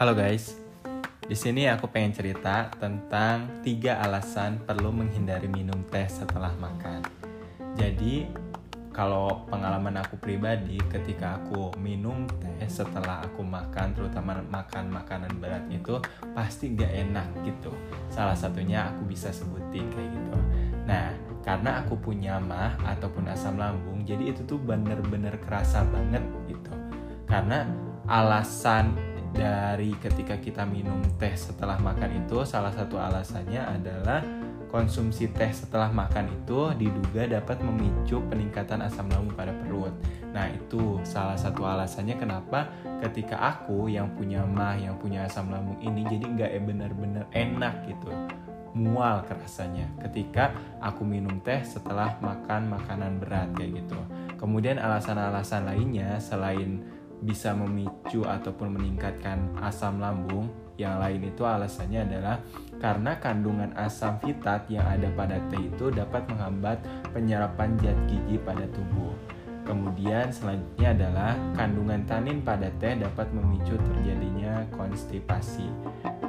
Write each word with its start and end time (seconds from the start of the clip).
Halo 0.00 0.16
guys, 0.16 0.56
di 1.28 1.36
sini 1.36 1.68
aku 1.68 1.92
pengen 1.92 2.16
cerita 2.16 2.72
tentang 2.80 3.60
tiga 3.60 4.00
alasan 4.00 4.56
perlu 4.64 4.96
menghindari 4.96 5.44
minum 5.44 5.84
teh 5.92 6.08
setelah 6.08 6.56
makan. 6.56 7.04
Jadi, 7.76 8.24
kalau 8.96 9.44
pengalaman 9.52 10.00
aku 10.00 10.16
pribadi, 10.16 10.80
ketika 10.88 11.36
aku 11.36 11.76
minum 11.76 12.24
teh 12.40 12.64
setelah 12.64 13.20
aku 13.28 13.44
makan, 13.44 13.92
terutama 13.92 14.40
makan 14.40 14.88
makanan 14.88 15.36
berat 15.36 15.68
itu 15.68 16.00
pasti 16.32 16.72
gak 16.72 16.96
enak 16.96 17.28
gitu. 17.44 17.68
Salah 18.08 18.32
satunya 18.32 18.88
aku 18.88 19.04
bisa 19.04 19.28
sebutin 19.28 19.84
kayak 19.92 20.16
gitu. 20.16 20.36
Nah, 20.88 21.12
karena 21.44 21.84
aku 21.84 22.00
punya 22.00 22.40
mah 22.40 22.72
ataupun 22.88 23.28
asam 23.28 23.60
lambung, 23.60 24.08
jadi 24.08 24.32
itu 24.32 24.48
tuh 24.48 24.56
bener-bener 24.56 25.36
kerasa 25.44 25.84
banget 25.92 26.24
gitu. 26.48 26.72
Karena 27.28 27.68
alasan 28.08 29.09
dari 29.34 29.94
ketika 29.98 30.36
kita 30.38 30.62
minum 30.66 31.00
teh 31.16 31.32
setelah 31.34 31.78
makan 31.78 32.26
itu 32.26 32.42
salah 32.42 32.74
satu 32.74 32.98
alasannya 32.98 33.62
adalah 33.62 34.20
konsumsi 34.70 35.26
teh 35.34 35.50
setelah 35.50 35.90
makan 35.90 36.30
itu 36.30 36.70
diduga 36.78 37.26
dapat 37.26 37.58
memicu 37.58 38.22
peningkatan 38.30 38.86
asam 38.86 39.10
lambung 39.10 39.34
pada 39.34 39.50
perut. 39.50 39.90
Nah 40.30 40.46
itu 40.46 41.02
salah 41.02 41.34
satu 41.34 41.66
alasannya 41.66 42.14
kenapa 42.14 42.70
ketika 43.02 43.36
aku 43.38 43.90
yang 43.90 44.14
punya 44.14 44.46
mah 44.46 44.78
yang 44.78 44.94
punya 44.96 45.26
asam 45.26 45.50
lambung 45.50 45.76
ini 45.82 46.06
jadi 46.06 46.24
nggak 46.24 46.52
benar-benar 46.62 47.26
enak 47.34 47.74
gitu 47.90 48.14
mual 48.70 49.26
kerasanya 49.26 49.90
ketika 49.98 50.54
aku 50.78 51.02
minum 51.02 51.42
teh 51.42 51.58
setelah 51.66 52.14
makan 52.22 52.70
makanan 52.70 53.18
berat 53.18 53.50
kayak 53.58 53.82
gitu. 53.82 53.98
Kemudian 54.38 54.78
alasan-alasan 54.80 55.68
lainnya 55.68 56.16
selain 56.22 56.80
bisa 57.20 57.52
memicu 57.52 58.24
ataupun 58.24 58.76
meningkatkan 58.76 59.52
asam 59.60 60.00
lambung. 60.00 60.48
Yang 60.80 60.96
lain 60.96 61.20
itu 61.28 61.42
alasannya 61.44 62.00
adalah 62.08 62.36
karena 62.80 63.12
kandungan 63.20 63.70
asam 63.76 64.16
fitat 64.24 64.64
yang 64.72 64.88
ada 64.88 65.12
pada 65.12 65.36
teh 65.52 65.68
itu 65.68 65.92
dapat 65.92 66.24
menghambat 66.32 66.80
penyerapan 67.12 67.76
zat 67.84 67.98
gizi 68.08 68.40
pada 68.40 68.64
tubuh. 68.72 69.12
Kemudian 69.68 70.32
selanjutnya 70.32 70.96
adalah 70.96 71.36
kandungan 71.52 72.00
tanin 72.08 72.40
pada 72.40 72.72
teh 72.80 72.96
dapat 72.96 73.28
memicu 73.28 73.76
terjadinya 73.76 74.64
konstipasi. 74.90 75.70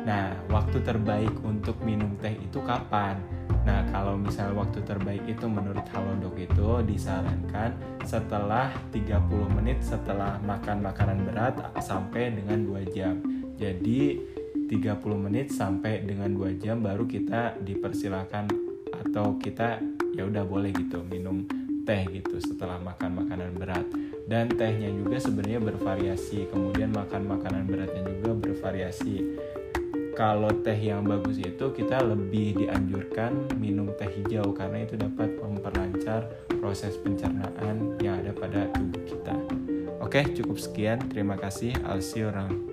Nah, 0.06 0.38
waktu 0.54 0.86
terbaik 0.86 1.34
untuk 1.42 1.82
minum 1.82 2.14
teh 2.22 2.38
itu 2.38 2.62
kapan? 2.62 3.18
Nah, 3.66 3.86
kalau 3.90 4.18
misalnya 4.18 4.58
waktu 4.58 4.86
terbaik 4.86 5.26
itu 5.26 5.46
menurut 5.50 5.86
Halodoc 5.90 6.38
itu 6.38 6.86
disarankan 6.86 7.74
setelah 8.06 8.70
30 8.94 9.50
menit 9.58 9.82
setelah 9.82 10.38
makan 10.46 10.86
makanan 10.86 11.26
berat 11.26 11.58
sampai 11.82 12.34
dengan 12.34 12.62
2 12.66 12.86
jam. 12.94 13.18
Jadi 13.58 14.18
30 14.70 15.18
menit 15.18 15.50
sampai 15.54 16.06
dengan 16.06 16.30
2 16.34 16.62
jam 16.62 16.82
baru 16.82 17.06
kita 17.06 17.62
dipersilakan 17.62 18.46
atau 19.10 19.38
kita 19.42 19.82
ya 20.14 20.26
udah 20.26 20.46
boleh 20.46 20.70
gitu 20.74 21.02
minum 21.06 21.46
teh 21.86 22.06
gitu 22.10 22.38
setelah 22.38 22.78
makan 22.78 23.26
makanan 23.26 23.52
berat 23.58 23.86
dan 24.32 24.48
tehnya 24.48 24.88
juga 24.88 25.20
sebenarnya 25.20 25.60
bervariasi 25.60 26.48
kemudian 26.48 26.96
makan 26.96 27.28
makanan 27.28 27.68
beratnya 27.68 28.08
juga 28.08 28.32
bervariasi 28.32 29.36
kalau 30.16 30.52
teh 30.64 30.76
yang 30.80 31.04
bagus 31.04 31.40
itu 31.40 31.72
kita 31.76 32.00
lebih 32.00 32.56
dianjurkan 32.64 33.60
minum 33.60 33.92
teh 34.00 34.08
hijau 34.08 34.56
karena 34.56 34.88
itu 34.88 34.96
dapat 34.96 35.36
memperlancar 35.40 36.32
proses 36.62 36.96
pencernaan 37.00 37.98
yang 38.04 38.20
ada 38.20 38.32
pada 38.36 38.70
tubuh 38.76 39.02
kita. 39.08 39.36
Oke, 40.04 40.28
cukup 40.36 40.60
sekian. 40.60 41.00
Terima 41.10 41.40
kasih. 41.40 41.74
I'll 41.88 42.04
see 42.04 42.22
you. 42.22 42.71